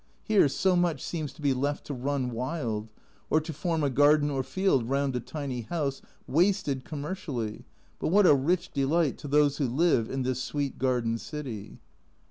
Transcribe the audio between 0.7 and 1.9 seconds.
much seems to be left